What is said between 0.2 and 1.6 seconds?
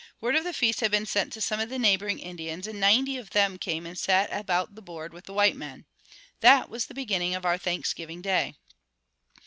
of the feast had been sent to some